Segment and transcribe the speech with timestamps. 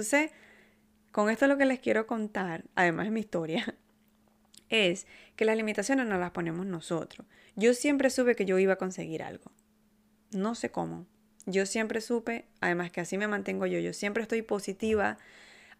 [0.00, 0.30] Entonces,
[1.10, 3.76] con esto lo que les quiero contar, además de mi historia,
[4.70, 7.26] es que las limitaciones no las ponemos nosotros.
[7.54, 9.52] Yo siempre supe que yo iba a conseguir algo.
[10.32, 11.06] No sé cómo.
[11.44, 15.18] Yo siempre supe, además que así me mantengo yo, yo siempre estoy positiva,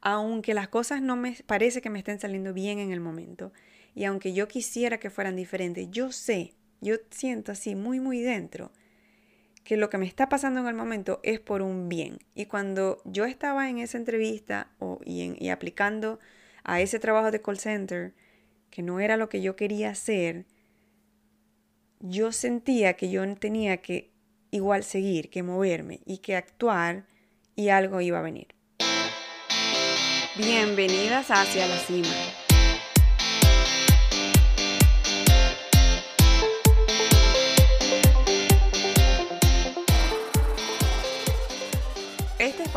[0.02, 3.54] aunque las cosas no me parece que me estén saliendo bien en el momento.
[3.94, 6.52] Y aunque yo quisiera que fueran diferentes, yo sé,
[6.82, 8.70] yo siento así muy, muy dentro
[9.70, 12.18] que lo que me está pasando en el momento es por un bien.
[12.34, 14.66] Y cuando yo estaba en esa entrevista
[15.06, 16.18] y, y aplicando
[16.64, 18.12] a ese trabajo de call center,
[18.70, 20.44] que no era lo que yo quería hacer,
[22.00, 24.10] yo sentía que yo tenía que
[24.50, 27.06] igual seguir, que moverme y que actuar
[27.54, 28.48] y algo iba a venir.
[30.36, 32.39] Bienvenidas hacia la cima.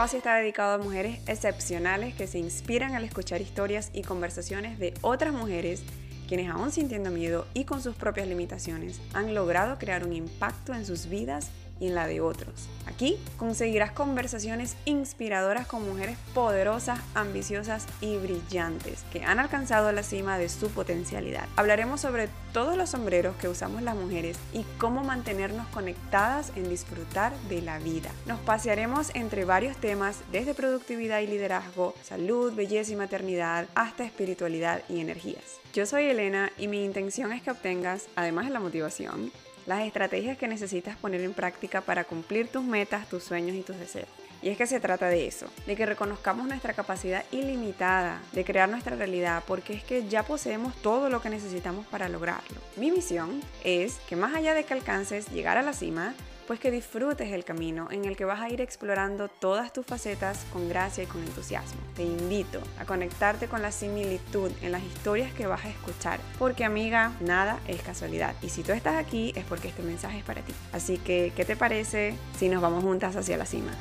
[0.04, 4.94] Espacio está dedicado a mujeres excepcionales que se inspiran al escuchar historias y conversaciones de
[5.02, 5.82] otras mujeres
[6.28, 10.86] quienes aún sintiendo miedo y con sus propias limitaciones han logrado crear un impacto en
[10.86, 11.52] sus vidas
[11.88, 12.68] en la de otros.
[12.86, 20.38] Aquí conseguirás conversaciones inspiradoras con mujeres poderosas, ambiciosas y brillantes que han alcanzado la cima
[20.38, 21.48] de su potencialidad.
[21.56, 27.34] Hablaremos sobre todos los sombreros que usamos las mujeres y cómo mantenernos conectadas en disfrutar
[27.50, 28.12] de la vida.
[28.26, 34.84] Nos pasearemos entre varios temas desde productividad y liderazgo, salud, belleza y maternidad, hasta espiritualidad
[34.90, 35.44] y energías.
[35.74, 39.32] Yo soy Elena y mi intención es que obtengas, además de la motivación,
[39.66, 43.78] las estrategias que necesitas poner en práctica para cumplir tus metas, tus sueños y tus
[43.78, 44.10] deseos.
[44.42, 48.68] Y es que se trata de eso, de que reconozcamos nuestra capacidad ilimitada de crear
[48.68, 52.60] nuestra realidad, porque es que ya poseemos todo lo que necesitamos para lograrlo.
[52.76, 56.14] Mi misión es que más allá de que alcances llegar a la cima,
[56.48, 60.46] pues que disfrutes el camino en el que vas a ir explorando todas tus facetas
[60.52, 61.80] con gracia y con entusiasmo.
[61.96, 66.66] Te invito a conectarte con la similitud en las historias que vas a escuchar, porque
[66.66, 68.36] amiga, nada es casualidad.
[68.42, 70.54] Y si tú estás aquí es porque este mensaje es para ti.
[70.72, 73.72] Así que, ¿qué te parece si nos vamos juntas hacia la cima?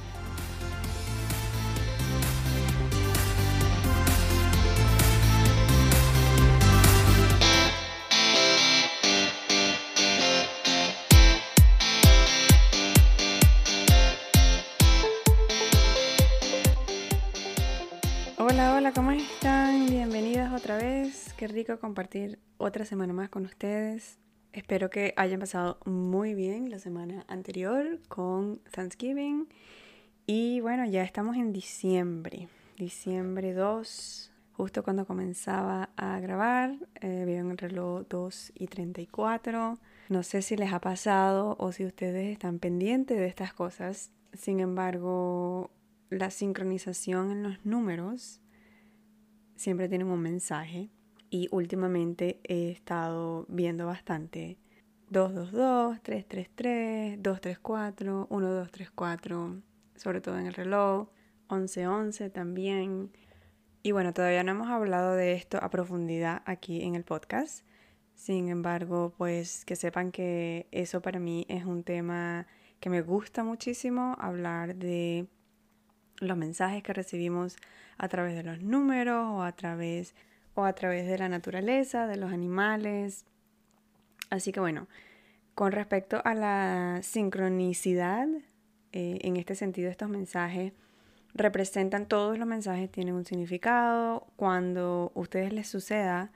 [18.94, 19.86] ¿Cómo están?
[19.86, 21.32] Bienvenidas otra vez.
[21.38, 24.18] Qué rico compartir otra semana más con ustedes.
[24.52, 29.48] Espero que hayan pasado muy bien la semana anterior con Thanksgiving.
[30.26, 32.48] Y bueno, ya estamos en diciembre.
[32.76, 36.74] Diciembre 2, justo cuando comenzaba a grabar.
[37.00, 39.78] Eh, veo en el reloj 2 y 34.
[40.10, 44.10] No sé si les ha pasado o si ustedes están pendientes de estas cosas.
[44.34, 45.70] Sin embargo,
[46.10, 48.41] la sincronización en los números
[49.62, 50.90] siempre tienen un mensaje
[51.30, 54.58] y últimamente he estado viendo bastante
[55.10, 59.62] 222, 333, 234, 1234,
[59.94, 61.08] sobre todo en el reloj,
[61.48, 63.12] 1111 también.
[63.84, 67.64] Y bueno, todavía no hemos hablado de esto a profundidad aquí en el podcast.
[68.16, 72.48] Sin embargo, pues que sepan que eso para mí es un tema
[72.80, 75.28] que me gusta muchísimo, hablar de
[76.18, 77.56] los mensajes que recibimos
[78.02, 80.16] a través de los números o a través
[80.54, 83.24] o a través de la naturaleza, de los animales.
[84.28, 84.88] Así que bueno,
[85.54, 88.26] con respecto a la sincronicidad,
[88.90, 90.72] eh, en este sentido estos mensajes
[91.32, 94.26] representan, todos los mensajes tienen un significado.
[94.34, 96.32] Cuando a ustedes les suceda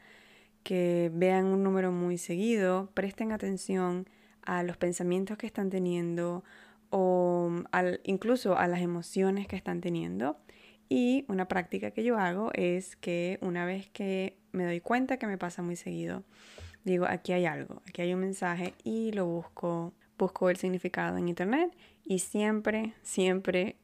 [0.62, 4.08] que vean un número muy seguido, presten atención
[4.42, 6.44] a los pensamientos que están teniendo
[6.90, 10.38] o al, incluso a las emociones que están teniendo.
[10.88, 15.26] Y una práctica que yo hago es que una vez que me doy cuenta que
[15.26, 16.22] me pasa muy seguido,
[16.84, 21.28] digo, aquí hay algo, aquí hay un mensaje y lo busco, busco el significado en
[21.28, 23.76] internet y siempre, siempre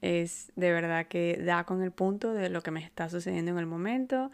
[0.00, 3.58] es de verdad que da con el punto de lo que me está sucediendo en
[3.58, 4.30] el momento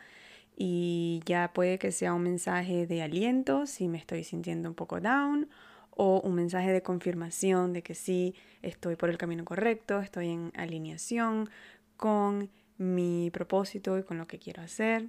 [0.57, 5.01] y ya puede que sea un mensaje de aliento si me estoy sintiendo un poco
[5.01, 5.49] down
[5.91, 10.53] o un mensaje de confirmación de que sí estoy por el camino correcto, estoy en
[10.57, 11.49] alineación
[11.97, 15.09] con mi propósito y con lo que quiero hacer.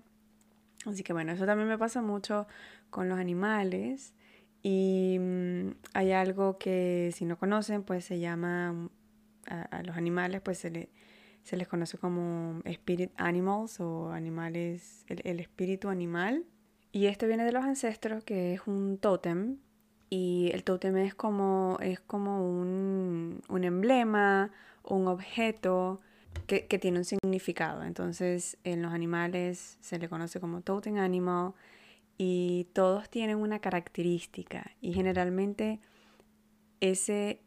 [0.86, 2.48] Así que bueno, eso también me pasa mucho
[2.90, 4.14] con los animales
[4.62, 8.90] y mm, hay algo que si no conocen pues se llama
[9.48, 10.90] a, los animales pues se,
[11.44, 16.46] se, les conoce como spirit animals o animales, el, el espíritu animal.
[16.92, 19.58] Y esto viene de los ancestros que es un tótem
[20.10, 24.52] y el tótem es como, es como un, un emblema,
[24.84, 26.00] un objeto
[26.48, 27.84] que, tiene un significado.
[27.84, 31.54] Entonces, en los animales se le conoce como totem animal
[32.18, 35.80] y todos tienen una característica y generalmente
[36.80, 37.42] ese,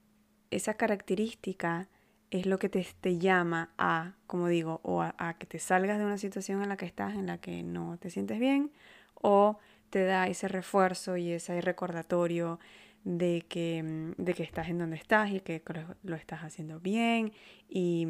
[0.51, 1.89] esa característica
[2.31, 6.05] es lo que te, te llama a, como digo, o a, que te salgas de
[6.05, 8.71] una situación en la que estás, en la que no te sientes bien,
[9.15, 9.59] o
[9.91, 12.59] te da ese refuerzo y ese recordatorio
[13.05, 15.63] de que, de que estás en donde estás y que
[16.03, 17.33] lo estás haciendo bien
[17.69, 18.07] y,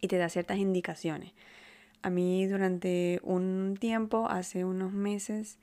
[0.00, 1.32] y te da ciertas indicaciones.
[2.02, 5.58] A mí durante un tiempo, hace unos meses,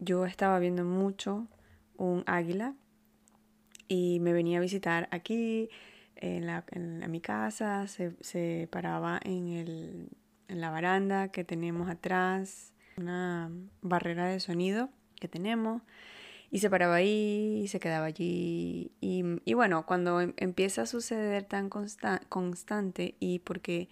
[0.00, 1.48] yo estaba viendo mucho
[1.96, 2.74] un águila
[3.88, 5.70] y me venía a visitar aquí
[6.16, 10.08] en, la, en, mi casa, se, se paraba en, el,
[10.48, 13.50] en la baranda que tenemos atrás, una
[13.82, 14.90] barrera de sonido
[15.20, 15.82] que tenemos
[16.50, 18.92] y se paraba ahí y se quedaba allí.
[19.00, 23.88] Y, y bueno, cuando em, empieza a suceder tan constante y porque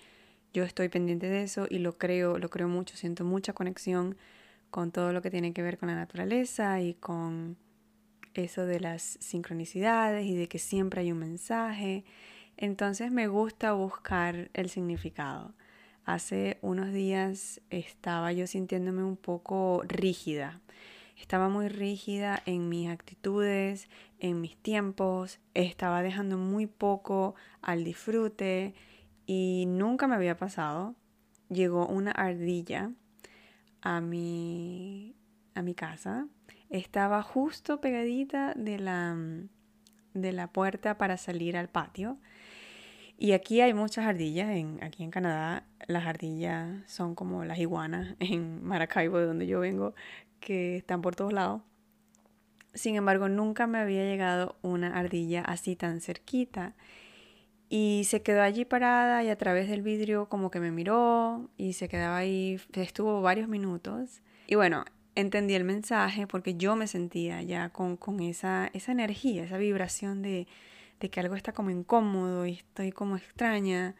[0.55, 4.17] yo estoy pendiente de eso y lo creo, lo creo mucho, siento mucha conexión
[4.71, 7.57] con todo lo que tiene que ver con la naturaleza y con
[8.35, 12.05] eso de las sincronicidades y de que siempre hay un mensaje.
[12.57, 15.55] Entonces me gusta buscar el significado.
[16.05, 20.61] Hace unos días estaba yo sintiéndome un poco rígida
[21.17, 28.75] estaba muy rígida en mis actitudes, en mis tiempos, estaba dejando muy poco al disfrute
[29.27, 30.95] y nunca me había pasado.
[31.49, 32.93] Llegó una ardilla
[33.81, 35.15] a mi,
[35.55, 36.29] a mi casa,
[36.71, 39.17] estaba justo pegadita de la,
[40.13, 42.19] de la puerta para salir al patio.
[43.19, 48.15] Y aquí hay muchas ardillas, en, aquí en Canadá las ardillas son como las iguanas
[48.19, 49.95] en Maracaibo, de donde yo vengo,
[50.47, 51.63] que están por todos lados.
[52.73, 56.77] Sin embargo, nunca me había llegado una ardilla así tan cerquita.
[57.69, 61.73] Y se quedó allí parada y a través del vidrio como que me miró y
[61.73, 64.23] se quedaba ahí, estuvo varios minutos.
[64.47, 64.85] Y bueno,
[65.17, 70.23] entendí el mensaje porque yo me sentía ya con, con esa, esa energía, esa vibración
[70.23, 70.47] de,
[71.01, 73.97] de que algo está como incómodo y estoy como extraña.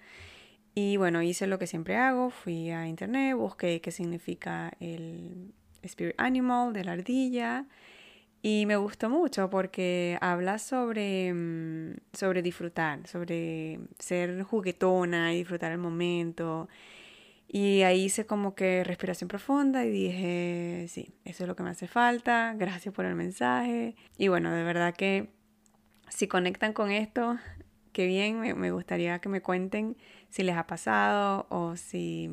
[0.77, 5.53] Y bueno, hice lo que siempre hago, fui a internet, busqué qué significa el,
[5.87, 7.67] Spirit Animal de la ardilla.
[8.43, 15.73] Y me gustó mucho porque habla sobre, mm, sobre disfrutar, sobre ser juguetona y disfrutar
[15.73, 16.69] el momento.
[17.49, 21.71] Y ahí hice como que respiración profunda y dije, sí, eso es lo que me
[21.71, 23.97] hace falta, gracias por el mensaje.
[24.19, 25.31] Y bueno, de verdad que
[26.09, 27.39] si conectan con esto,
[27.97, 29.97] qué bien, me, gustaría que me cuenten
[30.29, 32.29] si les ha pasado o si,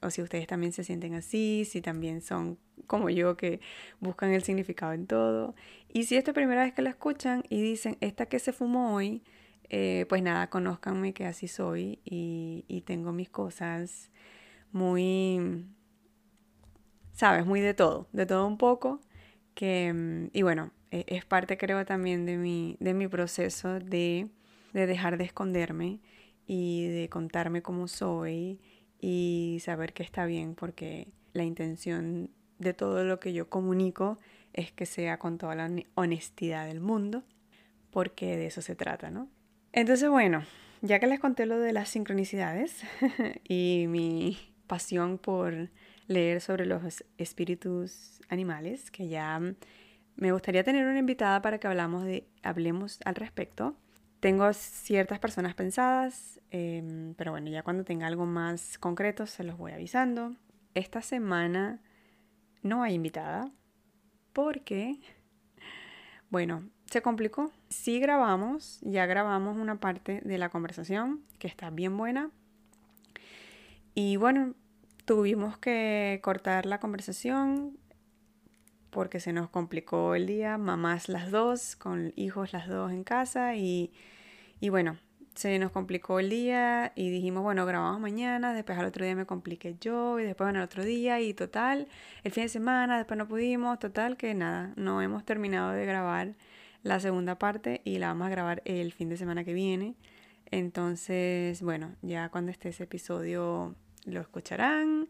[0.00, 2.56] o si ustedes también se sienten así, si también son
[2.86, 3.58] como yo que
[3.98, 5.56] buscan el significado en todo.
[5.92, 8.94] Y si esta es primera vez que la escuchan y dicen, esta que se fumó
[8.94, 9.24] hoy,
[9.70, 14.12] eh, pues nada, conózcanme que así soy y, y tengo mis cosas
[14.70, 15.66] muy,
[17.12, 19.00] sabes, muy de todo, de todo un poco.
[19.54, 24.28] Que, y bueno, e, es parte creo también de mi, de mi proceso de
[24.72, 26.00] de dejar de esconderme
[26.46, 28.60] y de contarme cómo soy
[29.00, 34.18] y saber que está bien porque la intención de todo lo que yo comunico
[34.52, 37.22] es que sea con toda la honestidad del mundo,
[37.90, 39.28] porque de eso se trata, ¿no?
[39.72, 40.42] Entonces, bueno,
[40.82, 42.82] ya que les conté lo de las sincronicidades
[43.48, 45.70] y mi pasión por
[46.06, 49.40] leer sobre los espíritus animales, que ya
[50.16, 53.76] me gustaría tener una invitada para que hablamos de, hablemos al respecto.
[54.20, 59.56] Tengo ciertas personas pensadas, em, pero bueno, ya cuando tenga algo más concreto se los
[59.56, 60.34] voy avisando.
[60.74, 61.80] Esta semana
[62.62, 63.52] no hay invitada
[64.32, 64.98] porque,
[66.30, 67.52] bueno, se complicó.
[67.68, 72.30] Sí grabamos, ya grabamos una parte de la conversación que está bien buena.
[73.94, 74.54] Y bueno,
[75.04, 77.78] tuvimos que cortar la conversación
[78.90, 83.56] porque se nos complicó el día, mamás las dos, con hijos las dos en casa
[83.56, 83.92] y,
[84.60, 84.98] y bueno,
[85.34, 89.26] se nos complicó el día y dijimos, bueno, grabamos mañana, después al otro día me
[89.26, 91.88] compliqué yo y después bueno, el otro día y total,
[92.24, 96.34] el fin de semana, después no pudimos, total que nada, no hemos terminado de grabar
[96.82, 99.94] la segunda parte y la vamos a grabar el fin de semana que viene.
[100.50, 103.74] Entonces, bueno, ya cuando esté ese episodio
[104.06, 105.08] lo escucharán.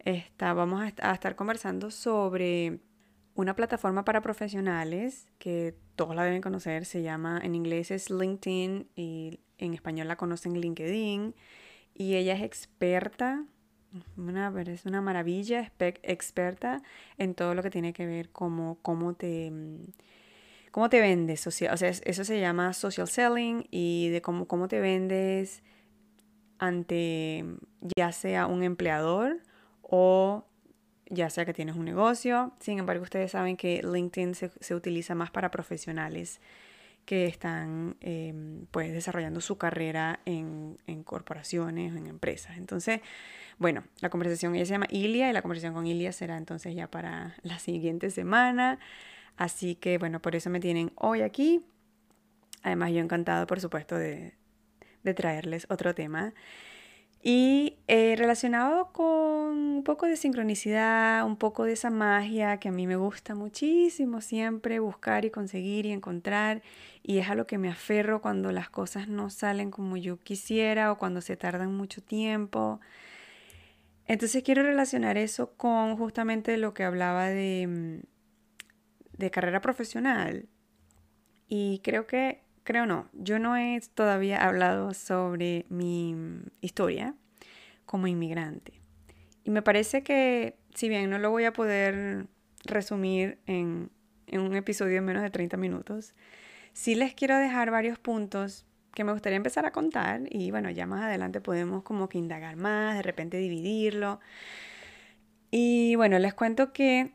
[0.00, 2.80] Está, vamos a estar conversando sobre
[3.34, 8.88] una plataforma para profesionales que todos la deben conocer, se llama, en inglés es LinkedIn
[8.94, 11.34] y en español la conocen LinkedIn.
[11.94, 13.44] Y ella es experta,
[14.16, 16.82] una, es una maravilla, experta
[17.18, 19.52] en todo lo que tiene que ver como cómo te,
[20.70, 21.46] cómo te vendes.
[21.46, 25.62] O sea, eso se llama social selling y de cómo, cómo te vendes
[26.58, 27.44] ante
[27.96, 29.40] ya sea un empleador
[29.82, 30.46] o
[31.08, 32.52] ya sea que tienes un negocio.
[32.60, 36.40] Sin embargo, ustedes saben que LinkedIn se, utiliza más para profesionales
[37.04, 42.56] que están em, pues desarrollando su carrera en, en corporaciones en empresas.
[42.56, 43.00] Entonces,
[43.58, 46.90] bueno, la conversación ella se llama Ilia y la conversación con Ilia será entonces ya
[46.90, 48.78] para la siguiente semana.
[49.36, 51.64] Así que bueno, por eso me tienen hoy aquí.
[52.62, 54.34] Además, yo encantado, por supuesto, de,
[55.02, 56.32] de traerles otro tema.
[57.26, 62.70] Y eh, relacionado con un poco de sincronicidad, un poco de esa magia que a
[62.72, 66.60] mí me gusta muchísimo siempre buscar y conseguir y encontrar.
[67.02, 70.92] Y es a lo que me aferro cuando las cosas no salen como yo quisiera
[70.92, 72.78] o cuando se tardan mucho tiempo.
[74.06, 80.46] Entonces quiero relacionar eso con justamente lo que hablaba de, mm, de carrera profesional.
[81.48, 87.14] Y creo que, creo no, yo no he todavía hablado sobre mi mm, historia
[87.86, 88.80] como inmigrante.
[89.44, 92.26] Y me parece que, si bien no lo voy a poder
[92.64, 93.90] resumir en,
[94.26, 96.14] en un episodio en menos de 30 minutos,
[96.72, 100.86] sí les quiero dejar varios puntos que me gustaría empezar a contar y bueno, ya
[100.86, 104.20] más adelante podemos como que indagar más, de repente dividirlo.
[105.50, 107.12] Y bueno, les cuento que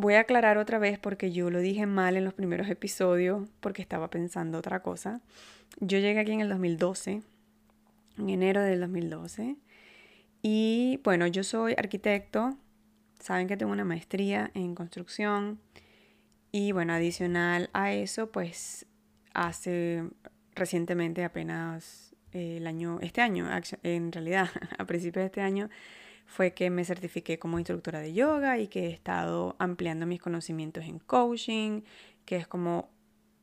[0.00, 3.82] voy a aclarar otra vez porque yo lo dije mal en los primeros episodios porque
[3.82, 5.20] estaba pensando otra cosa.
[5.78, 7.22] Yo llegué aquí en el 2012,
[8.18, 9.56] en enero del 2012.
[10.42, 12.56] Y bueno, yo soy arquitecto,
[13.20, 15.60] saben que tengo una maestría en construcción.
[16.52, 18.86] Y bueno, adicional a eso, pues
[19.34, 20.04] hace
[20.54, 23.48] recientemente, apenas eh, el año, este año,
[23.82, 25.68] en realidad, a principios de este año,
[26.30, 30.84] fue que me certifiqué como instructora de yoga y que he estado ampliando mis conocimientos
[30.84, 31.82] en coaching,
[32.24, 32.88] que es como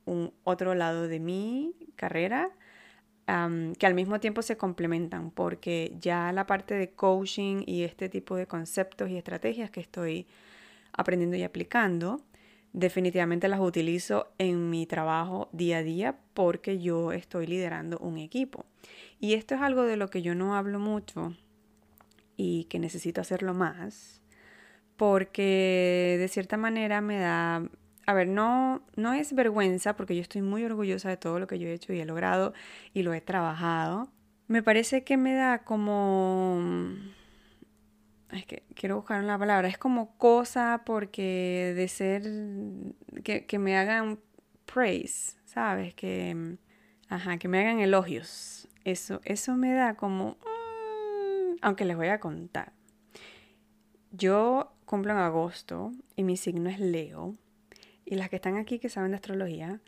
[0.06, 2.50] un otro lado de mi carrera,
[3.26, 8.36] que al mismo tiempo se complementan, porque ya la parte de coaching y este tipo
[8.36, 10.26] de conceptos y estrategias que estoy
[10.92, 12.22] aprendiendo y aplicando,
[12.72, 18.64] definitivamente las utilizo en mi trabajo día a día porque yo estoy liderando un equipo.
[19.20, 21.36] Y esto es algo de lo que yo no hablo mucho
[22.38, 24.22] y que necesito hacerlo más
[24.98, 27.62] porque de cierta manera me da,
[28.06, 31.58] a ver, no, no es vergüenza porque yo estoy muy orgullosa de todo lo que
[31.58, 32.52] yo he hecho y he logrado
[32.92, 34.10] y lo he trabajado.
[34.48, 36.60] Me parece que me da como
[38.32, 42.22] es que quiero buscar una palabra, es como cosa porque de ser,
[43.22, 44.18] que, me hagan
[44.66, 45.94] praise, ¿sabes?
[45.94, 46.56] Que,
[47.08, 48.68] ajá, que me hagan elogios.
[48.84, 50.38] Eso, eso me da como,
[51.62, 52.72] aunque les voy a contar.
[54.10, 57.36] Yo cumplo en agosto y mi signo es Leo.
[58.04, 59.80] Y las que están aquí que saben de astrología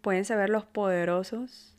[0.00, 1.76] pueden saber los poderosos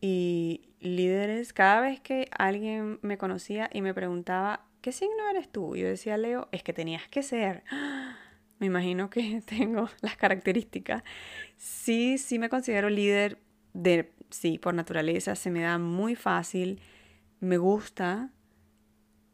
[0.00, 1.52] y líderes.
[1.52, 5.76] Cada vez que alguien me conocía y me preguntaba ¿qué signo eres tú?
[5.76, 7.64] Yo decía, Leo, es que tenías que ser.
[8.58, 11.02] Me imagino que tengo las características.
[11.56, 13.38] Sí, sí me considero líder
[13.72, 16.80] de, sí, por naturaleza, se me da muy fácil,
[17.38, 18.30] me gusta.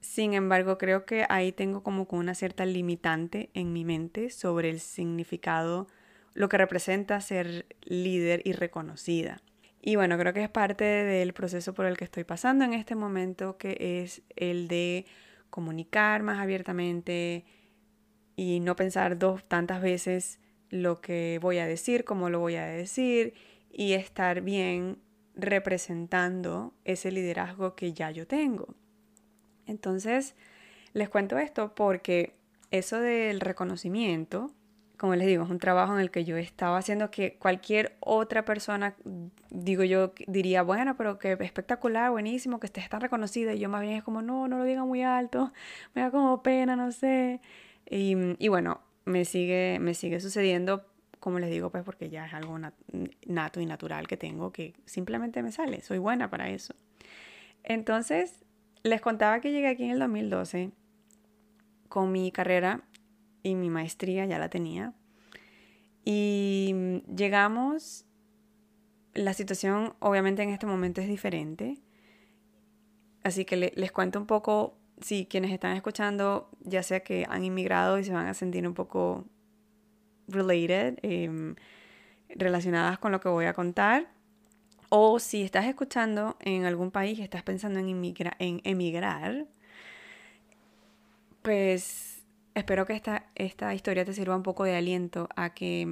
[0.04, 4.80] Sin embargo, creo que ahí tengo como una cierta limitante en mi mente sobre el
[4.80, 5.88] significado,
[6.34, 9.40] lo que representa ser líder y reconocida.
[9.80, 12.94] Y bueno, creo que es parte del proceso por el que estoy pasando en este
[12.94, 15.06] momento, que es el de
[15.48, 17.46] comunicar más abiertamente
[18.36, 22.66] y no pensar dos tantas veces lo que voy a decir, cómo lo voy a
[22.66, 23.32] decir
[23.72, 24.98] y estar bien
[25.34, 28.74] representando ese liderazgo que ya yo tengo.
[29.66, 30.34] Entonces,
[30.92, 32.34] les cuento esto porque
[32.70, 34.52] eso del reconocimiento
[34.96, 38.44] como les digo, es un trabajo en el que yo estaba haciendo que cualquier otra
[38.44, 38.94] persona,
[39.50, 43.54] digo yo, diría, bueno, pero que espectacular, buenísimo, que estés tan reconocida.
[43.54, 45.52] Y yo más bien es como, no, no lo diga muy alto,
[45.94, 47.40] me da como pena, no sé.
[47.90, 50.86] Y, y bueno, me sigue, me sigue sucediendo,
[51.18, 52.58] como les digo, pues porque ya es algo
[53.26, 56.74] nato y natural que tengo, que simplemente me sale, soy buena para eso.
[57.64, 58.43] Entonces,
[58.84, 60.70] les contaba que llegué aquí en el 2012
[61.88, 62.82] con mi carrera
[63.42, 64.92] y mi maestría ya la tenía.
[66.04, 68.04] Y llegamos,
[69.14, 71.78] la situación obviamente en este momento es diferente,
[73.22, 77.98] así que les cuento un poco, si quienes están escuchando, ya sea que han inmigrado
[77.98, 79.24] y se van a sentir un poco
[80.28, 81.54] related, em,
[82.28, 84.13] relacionadas con lo que voy a contar,
[84.88, 87.88] o si estás escuchando en algún país y estás pensando en,
[88.38, 89.46] en emigrar,
[91.42, 92.24] pues
[92.54, 95.86] espero que esta, esta historia te sirva un poco de aliento a que,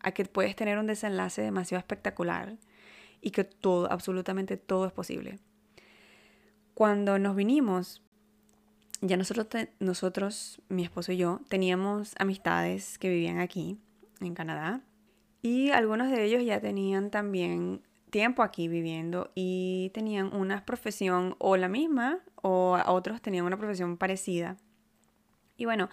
[0.00, 2.56] a que puedes tener un desenlace demasiado espectacular
[3.20, 5.38] y que todo, absolutamente todo es posible.
[6.74, 8.02] Cuando nos vinimos,
[9.00, 9.46] ya nosotros,
[9.78, 13.78] nosotros, mi esposo y yo, teníamos amistades que vivían aquí,
[14.20, 14.80] en Canadá,
[15.42, 17.82] y algunos de ellos ya tenían también
[18.14, 23.96] tiempo aquí viviendo y tenían una profesión o la misma o otros tenían una profesión
[23.96, 24.56] parecida.
[25.56, 25.90] Y bueno,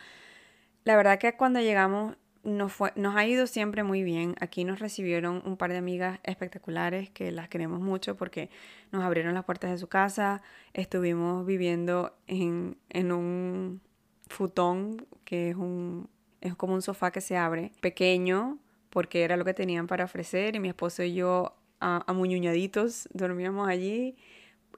[0.84, 4.36] la verdad que cuando llegamos nos, fue, nos ha ido siempre muy bien.
[4.40, 8.52] Aquí nos recibieron un par de amigas espectaculares que las queremos mucho porque
[8.92, 10.44] nos abrieron las puertas de su casa.
[10.74, 13.82] Estuvimos viviendo en, en un
[14.28, 16.08] futón que es, un,
[16.40, 18.60] es como un sofá que se abre, pequeño,
[18.92, 20.56] porque era lo que tenían para ofrecer.
[20.56, 24.16] Y mi esposo y yo, amuñuñaditos, dormíamos allí.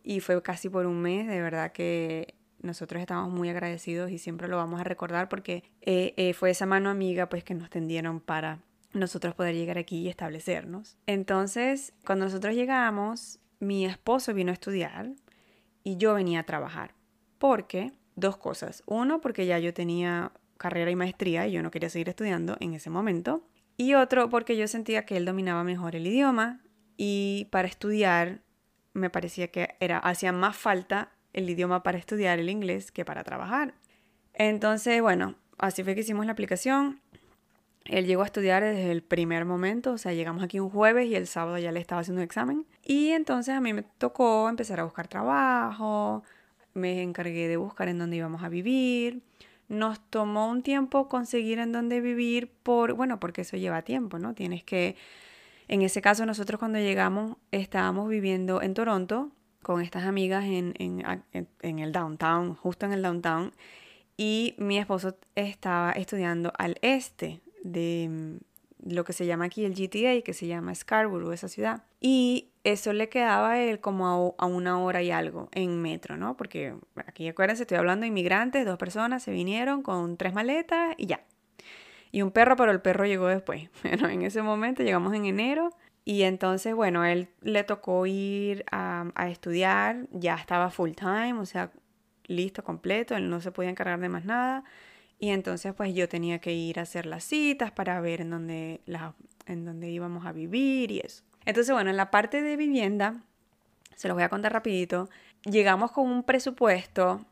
[0.03, 4.47] Y fue casi por un mes, de verdad que nosotros estamos muy agradecidos y siempre
[4.47, 8.19] lo vamos a recordar porque eh, eh, fue esa mano amiga pues que nos tendieron
[8.19, 8.59] para
[8.93, 10.97] nosotros poder llegar aquí y establecernos.
[11.05, 15.11] Entonces, cuando nosotros llegamos, mi esposo vino a estudiar
[15.83, 16.93] y yo venía a trabajar.
[17.37, 18.83] Porque, dos cosas.
[18.85, 22.73] Uno, porque ya yo tenía carrera y maestría y yo no quería seguir estudiando en
[22.73, 23.43] ese momento.
[23.75, 26.62] Y otro, porque yo sentía que él dominaba mejor el idioma
[26.97, 28.41] y para estudiar
[28.93, 33.23] me parecía que era, hacía más falta el idioma para estudiar el inglés que para
[33.23, 33.73] trabajar.
[34.33, 37.01] Entonces, bueno, así fue que hicimos la aplicación.
[37.85, 41.15] Él llegó a estudiar desde el primer momento, o sea, llegamos aquí un jueves y
[41.15, 42.65] el sábado ya le estaba haciendo un examen.
[42.83, 46.23] Y entonces a mí me tocó empezar a buscar trabajo,
[46.73, 49.21] me encargué de buscar en dónde íbamos a vivir.
[49.67, 54.33] Nos tomó un tiempo conseguir en dónde vivir por, bueno, porque eso lleva tiempo, ¿no?
[54.33, 54.95] Tienes que,
[55.67, 59.31] en ese caso nosotros cuando llegamos estábamos viviendo en Toronto,
[59.63, 63.51] con estas amigas en, en, el downtown, justo en el downtown,
[64.17, 69.73] y mi esposo estaba estudiando al este de mm, lo que se llama aquí el
[69.73, 71.83] GTA, que se llama Scarborough, esa ciudad.
[71.99, 76.37] Y eso le quedaba a él como a, una hora y algo en metro, ¿no?
[76.37, 81.07] Porque aquí acuérdense, estoy hablando de inmigrantes, dos personas se vinieron con tres maletas y
[81.07, 81.25] ya.
[82.13, 83.71] Y un perro, pero el perro llegó después.
[83.81, 85.71] Pero en ese momento llegamos en enero
[86.05, 91.71] y entonces, bueno, él le tocó ir a, estudiar, ya estaba full time, o sea,
[92.25, 94.63] listo, completo, él no se podía encargar de más nada.
[95.17, 98.81] Y entonces, pues yo tenía que ir a hacer las citas para ver en dónde,
[99.47, 101.23] en dónde íbamos a vivir y eso.
[101.45, 103.23] Entonces, bueno, en la parte de vivienda,
[103.95, 105.09] se los voy a contar rapidito,
[105.45, 107.25] llegamos con un presupuesto,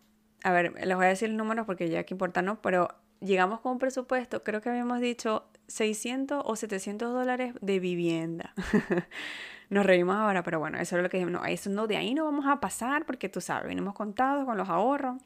[0.43, 2.63] a ver, les voy a decir el número porque ya que importa, ¿no?
[2.63, 2.87] Pero
[3.21, 8.53] llegamos con un presupuesto, creo que habíamos dicho 600 o 700 dólares de vivienda.
[9.69, 11.41] Nos reímos ahora, pero bueno, eso es lo que dijimos.
[11.41, 14.67] No, eso de ahí no vamos a pasar porque tú sabes, venimos contados con los
[14.67, 15.21] ahorros.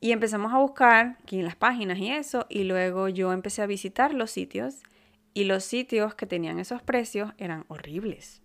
[0.00, 3.66] Y empezamos a buscar aquí en las páginas y eso, y luego yo empecé a
[3.66, 4.76] visitar los sitios
[5.34, 8.40] y los sitios que tenían esos precios eran horribles.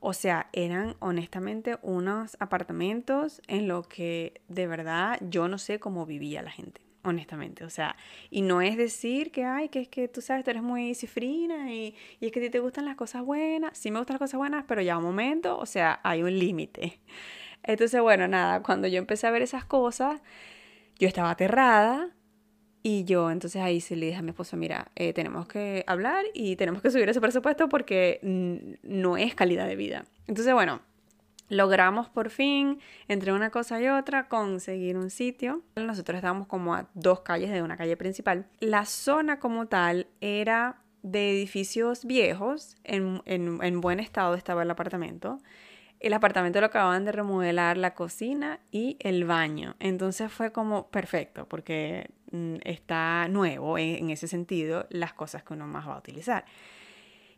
[0.00, 6.04] O sea, eran honestamente unos apartamentos en lo que de verdad yo no sé cómo
[6.04, 7.64] vivía la gente honestamente.
[7.64, 7.96] O sea,
[8.30, 11.72] y no es decir que, ay, que es que tú sabes, tú eres muy cifrina
[11.72, 13.76] y, y es que a ti te gustan las cosas buenas.
[13.76, 17.00] Sí me gustan las cosas buenas, pero ya un momento, o sea, hay un límite.
[17.62, 20.20] Entonces, bueno, nada, cuando yo empecé a ver esas cosas,
[20.98, 22.10] yo estaba aterrada
[22.82, 26.24] y yo entonces ahí se le dije a mi esposo, mira, eh, tenemos que hablar
[26.34, 28.20] y tenemos que subir ese presupuesto porque
[28.82, 30.04] no es calidad de vida.
[30.26, 30.80] Entonces, bueno,
[31.48, 35.62] logramos por fin, entre una cosa y otra, conseguir un sitio.
[35.76, 38.46] Nosotros estábamos como a dos calles de una calle principal.
[38.60, 45.38] La zona como tal era de edificios viejos, en, en, buen estado estaba el apartamento.
[46.00, 49.74] El apartamento lo acababan de remodelar la cocina y el baño.
[49.80, 55.54] Entonces fue como perfecto porque mm, está nuevo en, en ese sentido las cosas que
[55.54, 56.44] uno más va a utilizar.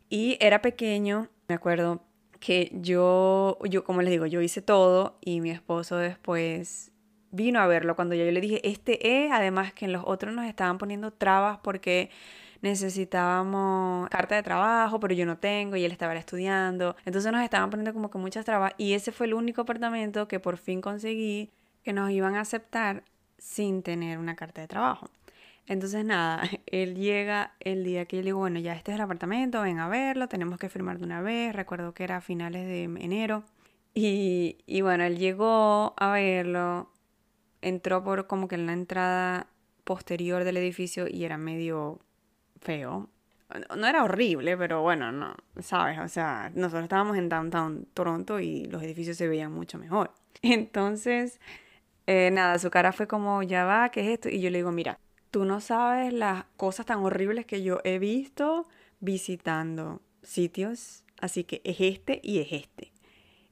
[0.09, 2.03] Y era pequeño, me acuerdo,
[2.41, 6.91] que yo, yo, como les digo, yo hice todo y mi esposo después
[7.31, 10.45] vino a verlo cuando yo le dije, este es, además que en los otros nos
[10.45, 12.09] estaban poniendo trabas porque
[12.61, 16.95] necesitábamos carta de trabajo, pero yo no tengo y él estaba estudiando.
[17.05, 20.39] Entonces nos estaban poniendo como que muchas trabas y ese fue el único apartamento que
[20.39, 21.51] por fin conseguí
[21.83, 23.03] que nos iban a aceptar
[23.37, 25.09] sin tener una carta de trabajo.
[25.67, 29.01] Entonces nada, él llega el día que yo le digo, bueno, ya este es el
[29.01, 32.65] apartamento, ven a verlo, tenemos que firmar de una vez, recuerdo que era a finales
[32.67, 33.43] de enero.
[33.93, 36.89] Y, y bueno, él llegó a verlo,
[37.61, 39.47] entró por como que en la entrada
[39.83, 41.99] posterior del edificio y era medio
[42.61, 43.09] feo.
[43.75, 48.65] No era horrible, pero bueno, no, sabes, o sea, nosotros estábamos en downtown Toronto y
[48.65, 50.13] los edificios se veían mucho mejor.
[50.41, 51.41] Entonces,
[52.07, 54.29] eh, nada, su cara fue como, ya va, ¿qué es esto?
[54.29, 54.99] Y yo le digo, mira,
[55.31, 58.67] Tú no sabes las cosas tan horribles que yo he visto
[58.99, 62.91] visitando sitios, así que es este y es este.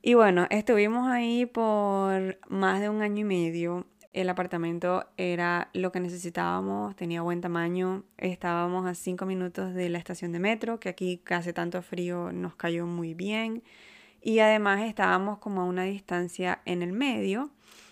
[0.02, 3.88] Y bueno, estuvimos ahí por más de un año y medio.
[4.12, 8.04] El apartamento era lo que necesitábamos, tenía buen tamaño.
[8.18, 12.56] Estábamos a cinco minutos de la estación de metro, que aquí hace tanto frío nos
[12.56, 13.64] cayó muy bien.
[14.22, 17.52] Y además estábamos como a una distancia en el medio.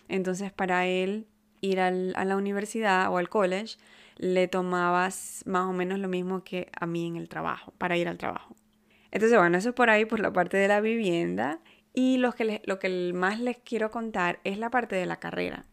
[0.09, 1.27] Entonces para él
[1.67, 3.77] ir a la universidad o al college
[4.17, 8.07] le tomabas más o menos lo mismo que a mí en el trabajo, para ir
[8.07, 8.55] al trabajo.
[9.11, 11.59] Entonces, bueno, eso es por ahí, por la parte de la vivienda.
[11.93, 15.65] Y lo que, lo que más les quiero contar es la parte de la carrera.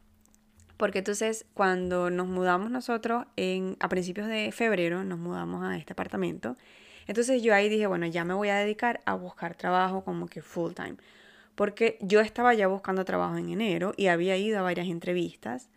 [0.77, 5.93] Porque entonces cuando nos mudamos nosotros en, a principios de febrero, nos mudamos a este
[5.93, 6.57] apartamento.
[7.07, 10.43] Entonces yo ahí dije, bueno, ya me voy a dedicar a buscar trabajo como que
[10.43, 10.97] full time.
[11.55, 15.69] Porque yo estaba ya buscando trabajo en enero y había ido a varias entrevistas.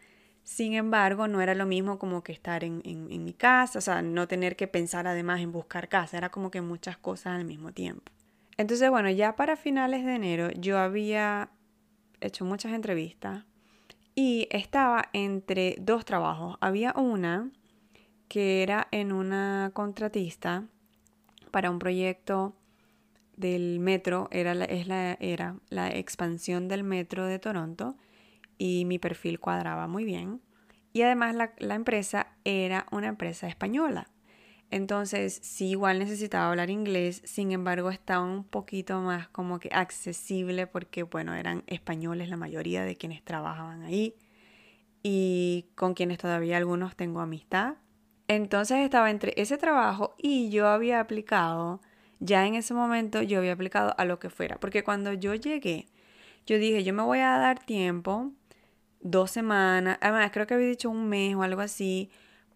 [0.47, 4.01] Sin embargo, no era lo mismo como que estar en, en, mi casa, o sea,
[4.01, 7.73] no tener que pensar además en buscar casa, era como que muchas cosas al mismo
[7.73, 8.13] tiempo.
[8.55, 11.49] Entonces, bueno, ya para finales de enero yo había
[12.21, 13.43] hecho muchas entrevistas
[14.15, 16.57] y estaba entre dos trabajos.
[16.61, 17.51] Había una
[18.29, 20.63] que era en una contratista
[21.51, 22.55] para un proyecto
[23.35, 27.97] del metro, era es la, era la expansión del metro de Toronto
[28.57, 30.41] y mi perfil cuadraba muy bien.
[30.93, 34.09] Y además la, empresa era una empresa española.
[34.69, 40.67] Entonces, sí, igual necesitaba hablar inglés, sin embargo, estaba un poquito más como que accesible
[40.67, 44.15] porque, bueno, eran españoles la mayoría de quienes trabajaban ahí
[45.03, 47.75] y con quienes todavía algunos tengo amistad.
[48.27, 51.79] Entonces estaba entre ese trabajo y yo había aplicado,
[52.19, 55.87] ya en ese momento yo había aplicado a lo que fuera, porque cuando yo llegué,
[56.45, 58.33] yo dije, yo me voy a dar tiempo
[59.01, 62.09] dos semanas, además creo que había dicho un mes o algo así,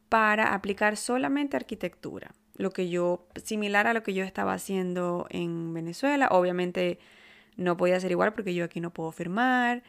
[0.10, 2.32] para aplicar solamente arquitectura.
[2.58, 7.00] Lo que yo, similar a lo que yo estaba haciendo en Venezuela, obviamente
[7.56, 9.84] no podía ser igual porque yo aquí no puedo firmar,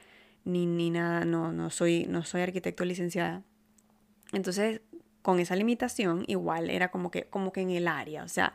[0.44, 3.42] ni, ni nada, no, no, soy, no soy arquitecto licenciada.
[4.32, 4.80] Entonces,
[5.22, 8.54] con esa limitación, igual era como que, como que en el área, o sea,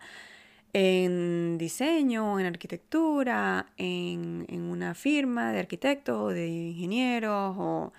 [0.74, 7.94] en diseño, en arquitectura, en, una firma de arquitectos o de ingenieros o,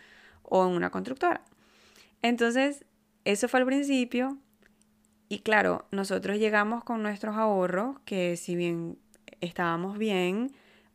[0.67, 1.43] en una constructora.
[2.23, 2.85] Entonces,
[3.25, 4.39] eso fue al principio.
[5.29, 8.99] Y claro, nosotros llegamos con nuestros ahorros, que si bien
[9.41, 10.53] estábamos bien,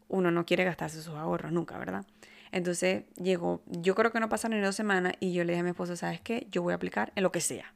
[0.08, 2.06] uno no quiere gastarse sus ahorros nunca, ¿verdad?
[2.52, 5.64] Entonces llegó, yo creo que no pasaron ni dos semanas y yo le dije a
[5.64, 6.48] mi esposo, ¿sabes qué?
[6.52, 7.74] Yo voy a aplicar en lo que sea.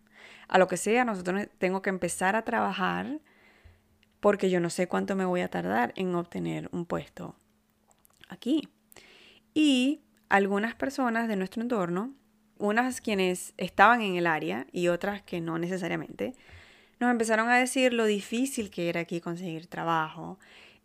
[0.47, 3.19] A lo que sea, nosotros tengo que empezar a trabajar
[4.19, 7.35] porque yo no sé cuánto me voy a tardar en obtener un puesto
[8.29, 8.67] aquí.
[9.53, 12.13] Y algunas personas de nuestro entorno,
[12.57, 16.33] unas quienes estaban en el área y otras que no necesariamente,
[16.99, 20.39] nos empezaron a decir lo difícil que era aquí conseguir trabajo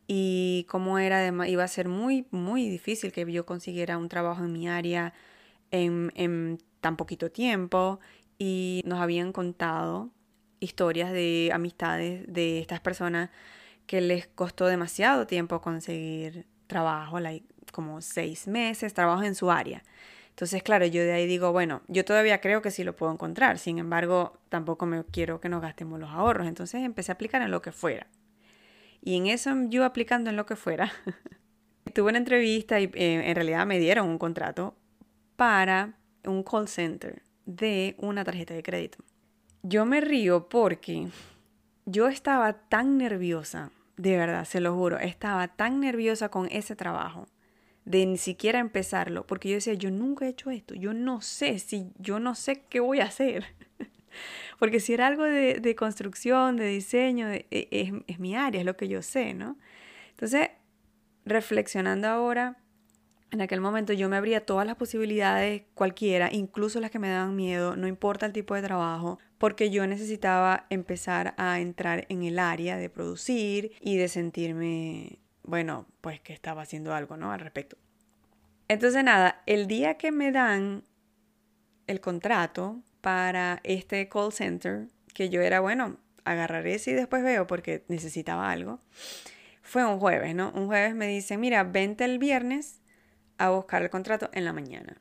[0.06, 4.52] y cómo era iba a ser muy muy difícil que yo consiguiera un trabajo en
[4.52, 5.14] mi área
[5.70, 8.00] en, en tan poquito tiempo
[8.38, 10.10] y nos habían contado
[10.62, 13.30] historias de amistades de estas personas
[13.86, 17.18] que les costó demasiado tiempo conseguir trabajo,
[17.72, 19.82] como seis meses, trabajo en su área.
[20.30, 23.58] Entonces, claro, yo de ahí digo, bueno, yo todavía creo que sí lo puedo encontrar,
[23.58, 26.46] sin embargo, tampoco me quiero que nos gastemos los ahorros.
[26.46, 28.06] Entonces empecé a aplicar en lo que fuera.
[29.02, 30.90] Y en eso yo aplicando en lo que fuera,
[31.94, 34.74] tuve una entrevista y eh, en realidad me dieron un contrato
[35.36, 38.98] para un call center de una tarjeta de crédito.
[39.62, 41.06] Yo me río porque
[41.86, 47.28] yo estaba tan nerviosa, de verdad, se lo juro, estaba tan nerviosa con ese trabajo
[47.84, 51.58] de ni siquiera empezarlo, porque yo decía, yo nunca he hecho esto, yo no sé
[51.58, 53.44] si, yo no sé qué voy a hacer.
[54.58, 58.76] porque si era algo de, construcción, de diseño, e, es, es mi área, es lo
[58.76, 59.58] que yo sé, ¿no?
[60.10, 60.50] Entonces,
[61.24, 62.61] reflexionando ahora,
[63.32, 67.34] en aquel momento yo me abría todas las posibilidades, cualquiera, incluso las que me daban
[67.34, 72.38] miedo, no importa el tipo de trabajo, porque yo necesitaba empezar a entrar en el
[72.38, 77.32] área de producir y de sentirme, bueno, pues que estaba haciendo algo, ¿no?
[77.32, 77.78] Al respecto.
[78.68, 80.84] Entonces nada, el día que me dan
[81.86, 87.46] el contrato para este call center, que yo era, bueno, agarraré ese y después veo
[87.46, 88.78] porque necesitaba algo,
[89.62, 90.52] fue un jueves, ¿no?
[90.54, 92.81] Un jueves me dicen, mira, vente el viernes
[93.44, 95.00] a buscar el contrato en la mañana.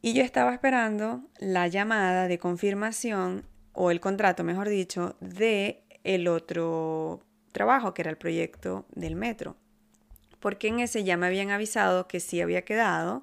[0.00, 6.28] Y yo estaba esperando la llamada de confirmación o el contrato, mejor dicho, de el
[6.28, 7.20] otro
[7.52, 9.56] trabajo, que era el proyecto del metro.
[10.40, 13.22] Porque en ese ya me habían avisado que sí había quedado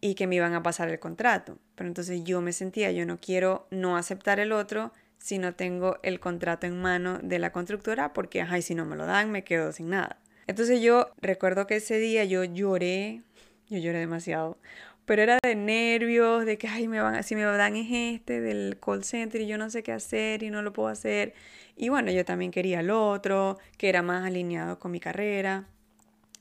[0.00, 1.58] y que me iban a pasar el contrato.
[1.74, 5.98] Pero entonces yo me sentía, yo no quiero no aceptar el otro si no tengo
[6.02, 9.44] el contrato en mano de la constructora, porque, ay, si no me lo dan, me
[9.44, 10.18] quedo sin nada.
[10.46, 13.22] Entonces yo recuerdo que ese día yo lloré,
[13.68, 14.58] yo lloré demasiado,
[15.06, 18.78] pero era de nervios, de que, ay, me van, si me dan es este del
[18.80, 21.34] call center y yo no sé qué hacer y no lo puedo hacer.
[21.76, 25.68] Y bueno, yo también quería el otro, que era más alineado con mi carrera.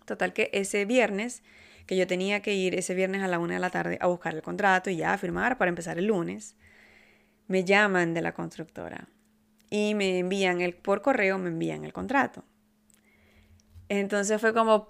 [0.05, 1.43] Total que ese viernes,
[1.87, 4.33] que yo tenía que ir ese viernes a la una de la tarde a buscar
[4.35, 6.55] el contrato y ya a firmar para empezar el lunes,
[7.47, 9.09] me llaman de la constructora
[9.69, 12.43] y me envían el, por correo, me envían el contrato.
[13.89, 14.87] Entonces fue como,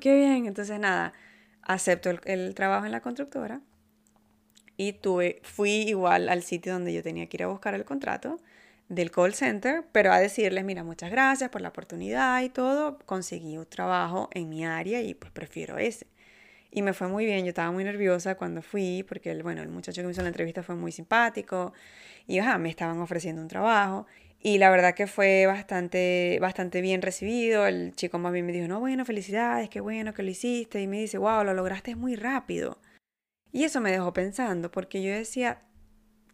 [0.00, 0.46] qué bien.
[0.46, 1.12] Entonces nada,
[1.62, 3.60] acepto el, trabajo en la constructora
[4.76, 8.40] y tuve, fui igual al sitio donde yo tenía que ir a buscar el contrato
[8.88, 13.56] del call center, pero a decirles, mira, muchas gracias por la oportunidad y todo, conseguí
[13.56, 16.06] un trabajo en mi área y pues prefiero ese.
[16.70, 19.68] Y me fue muy bien, yo estaba muy nerviosa cuando fui, porque el, bueno, el
[19.68, 21.72] muchacho que me hizo la entrevista fue muy simpático
[22.26, 24.06] y me estaban ofreciendo un trabajo.
[24.46, 27.66] Y la verdad que fue bastante, bastante bien recibido.
[27.66, 30.82] El chico más bien me dijo, no, bueno, felicidades, qué bueno que lo hiciste.
[30.82, 32.78] Y me dice, wow, lo lograste muy rápido.
[33.52, 35.62] Y eso me dejó pensando, porque yo decía,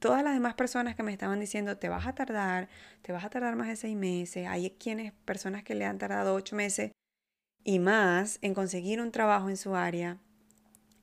[0.01, 2.69] todas las demás personas que me estaban diciendo, te vas a tardar,
[3.03, 4.49] te vas a tardar más de seis meses.
[4.49, 6.91] Hay quienes, personas que le han tardado ocho meses
[7.63, 10.19] y más en conseguir un trabajo en su área.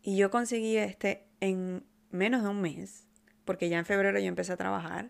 [0.02, 3.08] Y yo conseguí este en menos de un mes,
[3.46, 5.10] porque ya en febrero yo empecé a trabajar.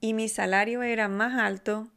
[0.00, 1.88] Y mi salario era más alto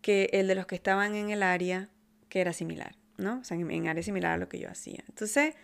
[0.00, 1.88] que el de los que estaban en el área
[2.28, 3.38] que era similar, ¿no?
[3.40, 5.02] O sea, en, área similar a lo que yo hacía.
[5.08, 5.54] Entonces,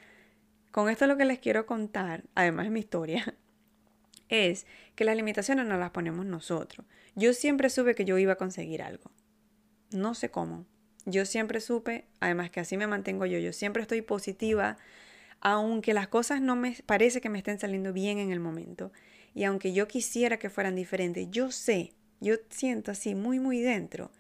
[0.71, 3.35] con esto lo que les quiero contar, además de mi historia,
[4.29, 6.87] es que las limitaciones no las ponemos nosotros.
[7.15, 9.11] Yo siempre supe que yo iba a conseguir algo.
[9.91, 10.67] No sé cómo.
[11.05, 14.77] Yo siempre supe, además que así me mantengo yo, yo siempre estoy positiva
[15.41, 18.93] aunque las cosas no me parece que me estén saliendo bien en el momento
[19.35, 24.11] y aunque yo quisiera que fueran diferentes, yo sé, yo siento así muy muy dentro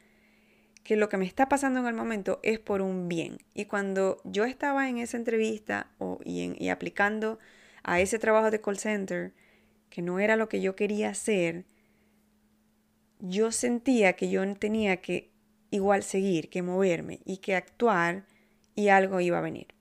[0.84, 3.38] que lo que me está pasando en el momento es por un bien.
[3.52, 7.38] Y cuando yo estaba en esa entrevista o, y, y aplicando
[7.82, 9.34] a ese trabajo de call center,
[9.90, 11.66] que no era lo que yo quería hacer,
[13.18, 15.30] yo sentía que yo tenía que
[15.70, 18.24] igual seguir, que moverme y que actuar
[18.74, 19.78] y algo iba a venir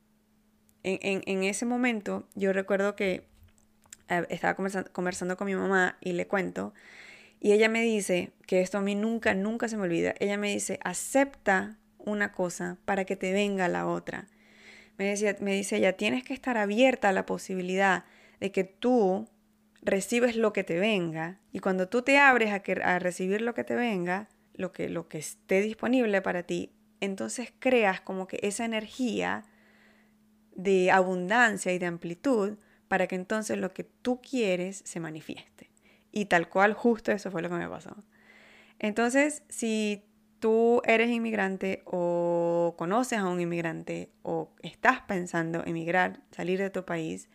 [0.87, 3.27] en, ese momento yo recuerdo que
[4.09, 6.73] eh, estaba conversando, con mi mamá y le cuento,
[7.39, 10.51] y ella me dice, que esto a mí nunca, nunca se me olvida, ella me
[10.51, 14.27] dice, acepta una cosa para que te venga la otra.
[14.97, 18.05] Me, decía, me dice ella, tienes que estar abierta a la posibilidad
[18.39, 19.27] de que tú
[19.81, 23.53] recibes lo que te venga y cuando tú te abres a, que, a recibir lo
[23.53, 28.39] que te venga, lo que, lo que esté disponible para ti, entonces creas como que
[28.41, 29.45] esa energía
[30.55, 35.69] de abundancia y de amplitud para que entonces lo que tú quieres se manifieste.
[36.11, 37.95] Y tal cual, justo eso fue lo que me pasó.
[38.79, 40.03] Entonces, si
[40.39, 46.85] tú eres inmigrante o conoces a un inmigrante o estás pensando emigrar, salir de tu
[46.85, 47.29] país,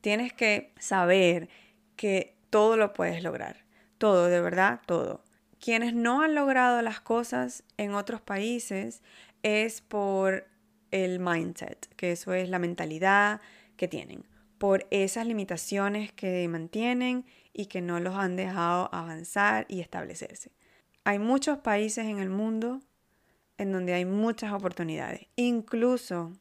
[0.00, 1.48] tienes que saber
[1.96, 3.64] que todo lo puedes lograr.
[3.98, 5.24] Todo, de verdad, todo.
[5.60, 9.02] Quienes no han logrado las cosas en otros países
[9.42, 10.46] es por
[10.90, 13.40] el mindset, que eso es la mentalidad
[13.76, 14.24] que tienen,
[14.58, 20.52] por esas limitaciones que mantienen y que no los han dejado avanzar y establecerse.
[21.04, 22.80] Hay muchos países en el mundo
[23.56, 26.32] en donde hay muchas oportunidades, incluso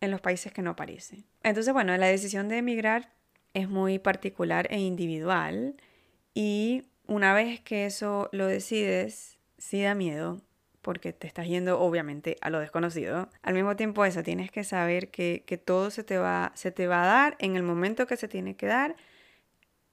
[0.00, 1.24] en los países que no aparecen.
[1.42, 3.12] Entonces, bueno, la decisión de emigrar
[3.54, 5.76] es muy particular e individual
[6.34, 10.40] y una vez que eso lo decides, sí da miedo,
[10.88, 13.28] porque te estás yendo obviamente a lo desconocido.
[13.42, 17.02] Al mismo tiempo eso, tienes que saber que, todo se te, va, se te va
[17.02, 18.96] a dar en el momento que se tiene que dar,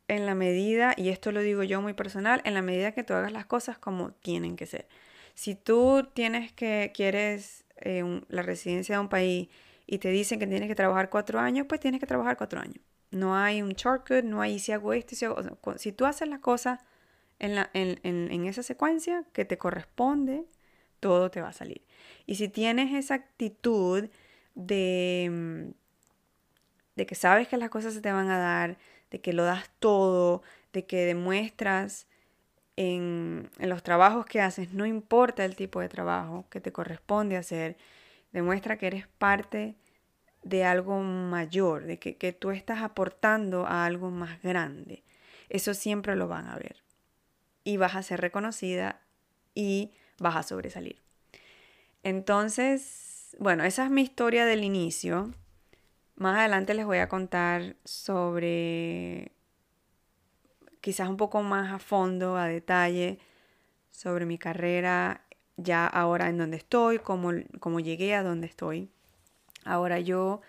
[0.08, 3.14] en la medida, y esto lo digo yo muy personal, en la medida que tú
[3.14, 4.88] hagas las cosas como tienen que ser.
[5.34, 9.50] Si tú tienes que, quieres eh, la residencia de un país
[9.86, 12.80] y te dicen que tienes que trabajar cuatro años, pues tienes que trabajar cuatro años.
[13.12, 15.44] No hay un shortcut, no hay si hago esto, si hago...
[15.76, 16.80] si tú haces las cosas
[17.40, 20.46] en, la, en, en esa secuencia que te corresponde,
[21.00, 21.82] todo te va a salir.
[22.26, 24.10] Y si tienes esa actitud
[24.56, 25.72] de, mm,
[26.96, 28.78] de que sabes que las cosas se te van a dar,
[29.12, 30.42] de que lo das todo,
[30.74, 32.08] de que demuestras
[32.76, 37.38] en, en los trabajos que haces, no importa el tipo de trabajo que te corresponde
[37.38, 37.78] hacer,
[38.32, 39.76] demuestra que eres parte
[40.44, 45.04] de algo mayor, de que, que, tú estás aportando a algo más grande.
[45.50, 46.84] Eso siempre lo van a ver.
[47.64, 49.02] Y vas a ser reconocida
[49.56, 51.02] y vas a sobresalir.
[52.04, 55.34] Entonces, bueno, esa es mi historia del inicio.
[56.16, 59.32] Más adelante les voy a contar sobre,
[60.82, 63.20] quizás un poco más a fondo, a detalle,
[63.92, 65.26] sobre mi carrera
[65.58, 68.90] ya ahora en donde estoy, cómo, cómo llegué a donde estoy.
[69.64, 70.42] Ahora yo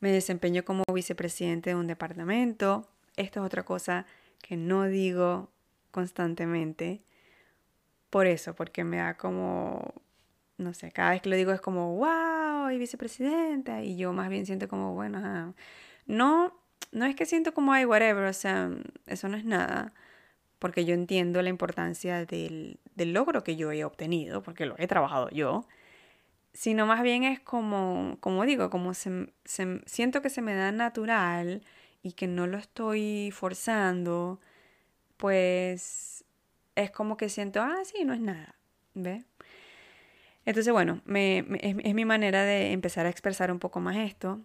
[0.00, 2.88] me desempeño como vicepresidente de un departamento.
[3.16, 4.06] Esto es otra cosa
[4.40, 5.50] que no digo
[5.90, 7.02] constantemente.
[8.16, 9.92] Por eso, porque me da como,
[10.56, 13.82] no sé, cada vez que lo digo es como, wow, y vicepresidenta.
[13.82, 15.54] Y yo más bien siento como, bueno,
[16.06, 16.58] no,
[16.92, 18.70] no es que siento como, ay, whatever, o sea,
[19.06, 19.92] eso no es nada.
[20.58, 24.86] Porque yo entiendo la importancia del, del logro que yo he obtenido, porque lo he
[24.86, 25.66] trabajado yo
[26.54, 31.62] sino más bien es como, como digo, como se, siento que se me da natural
[32.02, 34.40] y que no lo estoy forzando,
[35.18, 36.25] pues
[36.76, 38.54] es como que siento, ah, sí, no es nada,
[38.94, 39.24] ¿ves?
[40.44, 44.40] Entonces, bueno, me, es, mi manera de empezar a expresar un poco más esto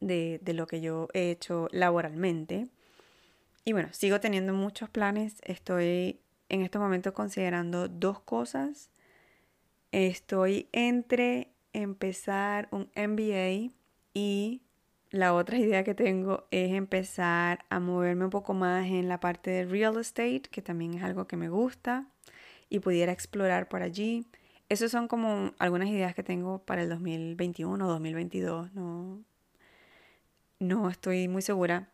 [0.00, 2.66] de, de lo que yo he hecho laboralmente.
[3.64, 5.36] Y bueno, sigo teniendo muchos planes.
[5.44, 6.18] Estoy
[6.48, 8.90] en estos momentos considerando dos cosas
[9.92, 13.72] Estoy entre empezar un MBA
[14.12, 14.62] y
[15.10, 19.50] la otra idea que tengo es empezar a moverme un poco más en la parte
[19.50, 22.06] de real estate, que también es algo que me gusta
[22.68, 24.26] y pudiera explorar por allí.
[24.68, 28.72] Esas son como algunas ideas que tengo para el 2021 o 2022.
[28.74, 29.22] No,
[30.58, 31.88] no estoy muy segura.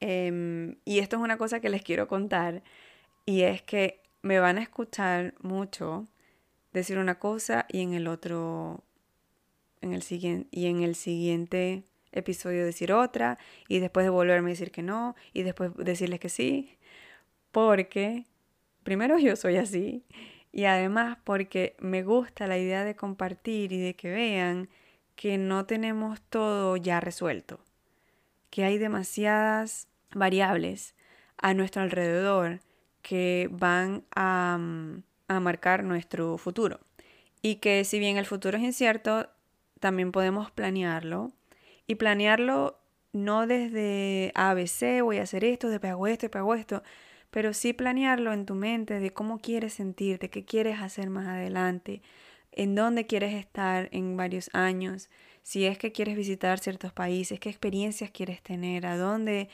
[0.00, 2.62] Em, y esto es una cosa que les quiero contar
[3.26, 6.08] y es que me van a escuchar mucho
[6.72, 8.82] decir una cosa y en el otro,
[9.80, 14.54] en el siguiente, y en el siguiente episodio decir otra, y después de volverme a
[14.54, 16.78] decir que no, y después decirles que sí,
[17.50, 18.26] porque
[18.82, 20.04] primero yo soy así,
[20.52, 24.68] y además porque me gusta la idea de compartir y de que vean
[25.16, 27.60] que no tenemos todo ya resuelto,
[28.50, 30.94] que hay demasiadas variables
[31.38, 32.60] a nuestro alrededor
[33.02, 36.80] que van a, mm, a marcar nuestro futuro.
[37.42, 39.28] Y que si bien el futuro es incierto,
[39.80, 41.32] también podemos planearlo.
[41.92, 42.78] Y planearlo
[43.12, 46.82] no desde ABC, voy a hacer esto, después hago esto, después hago esto,
[47.30, 52.00] pero sí planearlo en tu mente de cómo quieres sentirte, qué quieres hacer más adelante,
[52.50, 55.10] en dónde quieres estar en varios años,
[55.42, 59.50] si es que quieres visitar ciertos países, qué experiencias quieres tener, a dónde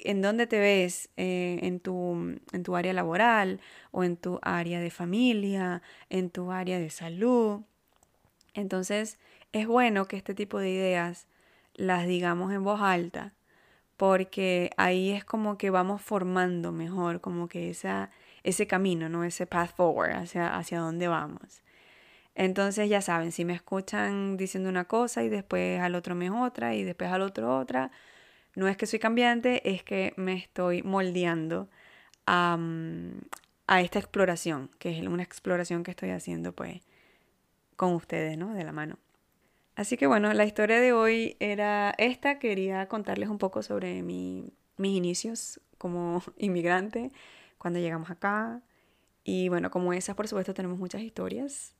[0.00, 4.80] en dónde te ves eh, en, tu, en tu área laboral o en tu área
[4.80, 7.60] de familia, en tu área de salud.
[8.54, 9.18] Entonces
[9.52, 11.28] es bueno que este tipo de ideas
[11.74, 13.34] las digamos en voz alta
[13.96, 18.10] porque ahí es como que vamos formando mejor, como que esa,
[18.42, 19.24] ese camino, ¿no?
[19.24, 21.62] Ese path forward hacia, hacia dónde vamos.
[22.34, 26.74] Entonces ya saben, si me escuchan diciendo una cosa y después al otro mes otra
[26.74, 27.92] y después al otro otra,
[28.56, 31.68] no es que soy cambiante, es que me estoy moldeando
[32.26, 32.58] a,
[33.66, 36.82] a esta exploración, que es una exploración que estoy haciendo pues
[37.76, 38.54] con ustedes, ¿no?
[38.54, 38.98] De la mano.
[39.76, 42.38] Así que bueno, la historia de hoy era esta.
[42.38, 47.10] Quería contarles un poco sobre mi, mis inicios como inmigrante,
[47.58, 48.62] cuando llegamos acá.
[49.24, 51.74] Y bueno, como esas, por supuesto, tenemos muchas historias.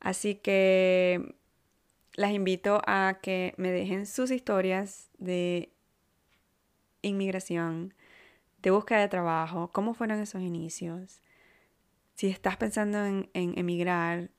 [0.00, 1.36] Así que
[2.14, 5.72] las invito a que me dejen sus historias de
[7.02, 7.94] inmigración,
[8.62, 11.22] de búsqueda de trabajo, cómo fueron esos inicios.
[12.14, 14.30] Si estás pensando en, emigrar,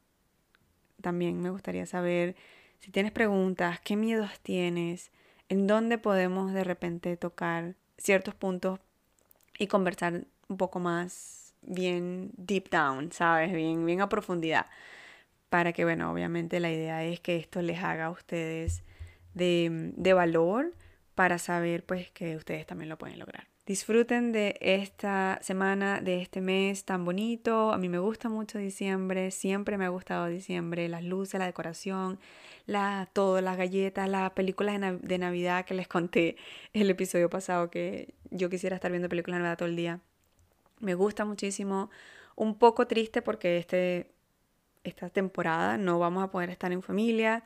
[1.02, 2.36] también me gustaría saber
[2.82, 5.12] si tienes preguntas, qué miedos tienes,
[5.50, 8.80] en dónde podemos de repente tocar ciertos puntos
[9.58, 13.54] y conversar un poco más bien deep down, ¿sabes?
[13.54, 14.66] Bien, bien a profundidad.
[15.50, 18.84] Para que, bueno, obviamente la idea es que esto les haga a ustedes
[19.36, 20.74] de, de valor
[21.14, 23.48] para saber pues que ustedes también lo pueden lograr.
[23.66, 27.72] Disfruten de esta semana, de este mes tan bonito.
[27.72, 32.20] A mí me gusta mucho diciembre, siempre me ha gustado diciembre, las luces, la decoración,
[32.72, 36.38] la, todo, las galletas, las películas de, Navidad que les conté
[36.74, 40.00] el episodio pasado que yo quisiera estar viendo películas de Navidad todo el día.
[40.80, 41.90] Me gusta muchísimo.
[42.36, 44.12] Un poco triste porque este,
[44.84, 47.44] esta temporada no vamos a poder estar en familia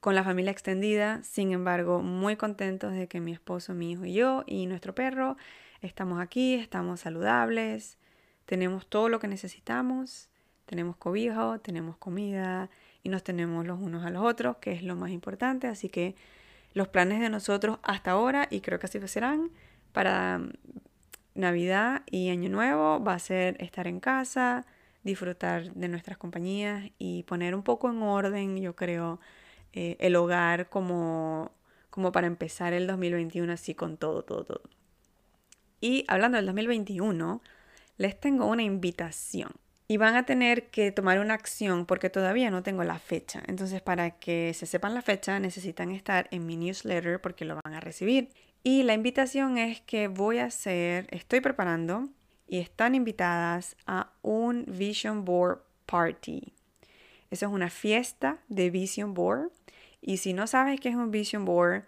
[0.00, 4.14] con la familia extendida, sin embargo, muy contentos de que mi esposo, mi hijo y
[4.14, 5.36] yo y nuestro perro
[5.82, 7.98] estamos aquí, estamos saludables,
[8.46, 10.28] tenemos todo lo que necesitamos,
[10.66, 12.70] tenemos cobijo, tenemos comida
[13.08, 16.14] nos tenemos los unos a los otros, que es lo más importante, así que
[16.74, 19.50] los planes de nosotros hasta ahora, y creo que así serán,
[19.92, 20.40] para
[21.34, 24.66] Navidad y Año Nuevo va a ser estar en casa,
[25.02, 29.20] disfrutar de nuestras compañías y poner un poco en orden, yo creo,
[29.72, 31.52] eh, el hogar como,
[31.90, 34.62] como para empezar el 2021 así con todo, todo, todo.
[35.80, 37.40] Y hablando del 2021,
[37.96, 39.52] les tengo una invitación.
[39.90, 43.42] Y van a tener que tomar una acción porque todavía no tengo la fecha.
[43.46, 47.72] Entonces, para que se sepan la fecha, necesitan estar en mi newsletter porque lo van
[47.72, 48.28] a recibir.
[48.62, 52.10] Y la invitación es que voy a hacer, estoy preparando
[52.46, 56.52] y están invitadas a un Vision Board Party.
[57.30, 59.50] Eso es una fiesta de Vision Board.
[60.02, 61.84] Y si no sabes qué es un Vision Board,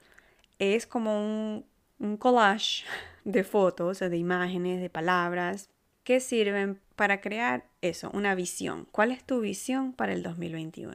[0.59, 1.67] es como un,
[1.99, 2.85] un collage
[3.25, 5.69] de fotos, de imágenes, de palabras
[6.03, 8.87] que sirven para crear eso, una visión.
[8.93, 10.93] ¿Cuál es tu visión para el 2021?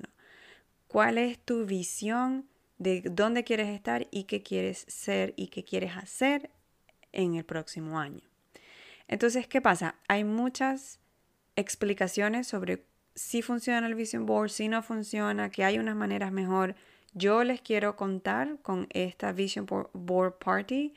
[0.88, 2.48] ¿Cuál es tu visión
[2.78, 6.52] de dónde quieres estar y qué quieres ser y qué quieres hacer
[7.12, 8.22] en el próximo año?
[9.08, 9.96] Entonces, ¿qué pasa?
[10.08, 11.00] Hay muchas
[11.56, 12.86] explicaciones sobre
[13.16, 16.76] si funciona el Vision Board, si no funciona, que hay unas maneras mejor.
[17.16, 20.94] Yo les quiero contar con esta Vision Board Party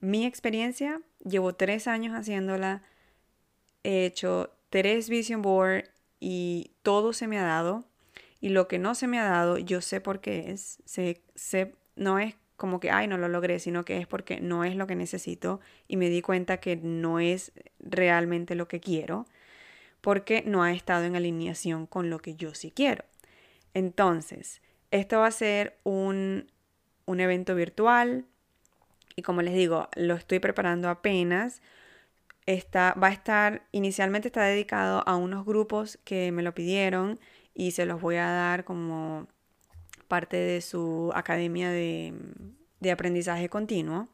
[0.00, 1.00] mi experiencia.
[1.24, 2.82] Llevo tres años haciéndola
[3.84, 5.84] he hecho tres vision board
[6.18, 7.84] y todo se me ha dado.
[8.40, 10.82] Y lo que no se me ha dado, yo sé por qué es.
[10.84, 14.74] Sé, no es como que, ay, no lo logré, sino que es porque no es
[14.76, 19.26] lo que necesito y me di cuenta que no es realmente lo que quiero,
[20.00, 23.04] porque no ha estado en alineación con lo que yo sí quiero.
[23.74, 26.50] Entonces, esto va a ser un,
[27.06, 28.24] un evento virtual
[29.16, 31.60] y como les digo, lo estoy preparando apenas
[32.46, 37.18] va a estar, inicialmente está dedicado a unos grupos que me lo pidieron
[37.54, 39.28] y se los voy a dar como
[40.08, 42.14] parte de su academia de,
[42.80, 44.08] de aprendizaje continuo.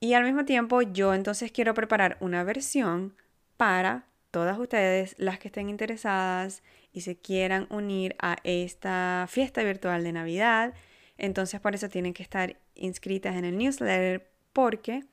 [0.00, 3.14] Y al mismo tiempo yo entonces quiero preparar una versión
[3.56, 6.62] para todas ustedes, las que estén interesadas
[6.92, 10.74] y se quieran unir a esta fiesta virtual de Navidad.
[11.18, 15.04] Entonces por eso tienen que estar inscritas en el newsletter porque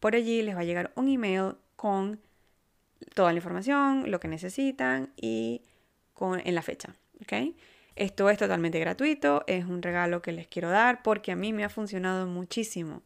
[0.00, 2.20] por allí les va a llegar un email con
[3.14, 5.62] toda la información, lo que necesitan y
[6.12, 6.96] con, en la fecha.
[7.22, 7.54] ¿ok?
[7.94, 11.62] Esto es totalmente gratuito, es un regalo que les quiero dar porque a mí me
[11.62, 13.04] ha funcionado muchísimo.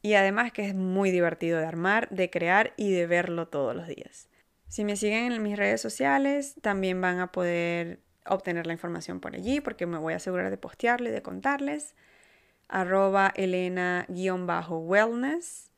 [0.00, 3.86] Y además que es muy divertido de armar, de crear y de verlo todos los
[3.86, 4.30] días.
[4.68, 9.36] Si me siguen en mis redes sociales, también van a poder obtener la información por
[9.36, 11.94] allí porque me voy a asegurar de postearle, de contarles.
[12.66, 15.70] Arroba Elena-wellness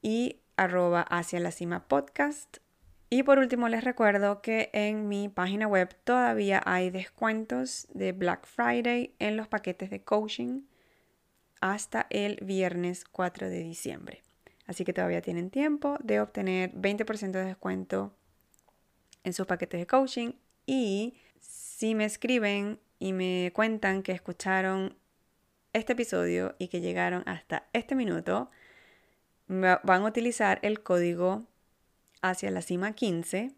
[0.00, 2.58] y arroba hacia la cima podcast.
[3.10, 8.46] Y por último les recuerdo que en mi página web todavía hay descuentos de Black
[8.46, 10.62] Friday en los paquetes de coaching
[11.60, 14.22] hasta el viernes 4 de diciembre.
[14.66, 18.14] Así que todavía tienen tiempo de obtener 20% de descuento
[19.22, 20.32] en sus paquetes de coaching.
[20.66, 24.96] Y si me escriben y me cuentan que escucharon
[25.72, 28.50] este episodio y que llegaron hasta este minuto,
[29.48, 31.44] van a utilizar el código
[32.22, 33.52] hacia la cima 15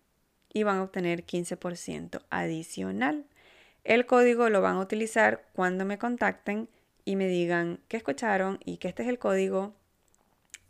[0.52, 3.26] y van a obtener 15% adicional.
[3.84, 6.68] El código lo van a utilizar cuando me contacten
[7.04, 9.74] y me digan que escucharon y que este es el código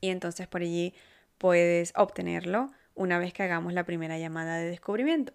[0.00, 0.94] y entonces por allí
[1.38, 5.32] puedes obtenerlo una vez que hagamos la primera llamada de descubrimiento.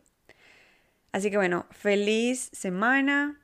[1.11, 3.40] Así que bueno, feliz semana,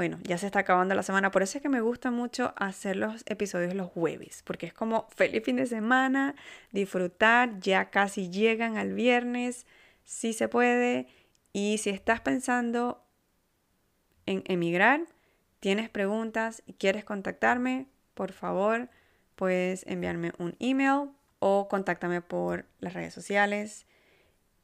[0.00, 2.96] bueno, ya se está acabando la semana, por eso es que me gusta mucho hacer
[2.96, 6.34] los episodios los jueves, porque es como feliz fin de semana,
[6.72, 9.66] disfrutar, ya casi llegan al viernes,
[10.02, 11.06] si se puede,
[11.52, 13.04] y si estás pensando
[14.24, 15.02] en emigrar,
[15.60, 18.88] tienes preguntas y quieres contactarme, por favor,
[19.36, 23.84] puedes enviarme un email o contáctame por las redes sociales,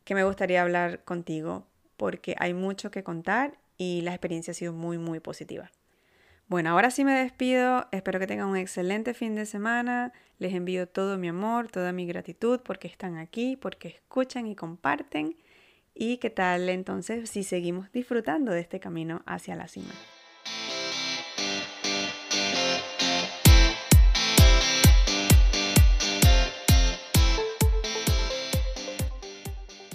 [0.05, 1.67] que me gustaría hablar contigo,
[1.99, 5.71] porque hay mucho que contar y la experiencia ha sido muy, muy positiva.
[6.49, 7.89] Bueno, ahora sí me despido.
[7.91, 10.13] Espero que tengan un excelente fin de semana.
[10.39, 15.37] Les envío todo mi amor, toda mi gratitud porque están aquí, porque escuchan y comparten.
[15.93, 19.93] Y qué tal entonces si seguimos disfrutando de este camino hacia la cima.